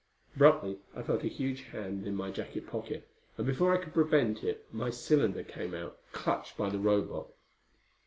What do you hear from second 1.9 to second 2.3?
in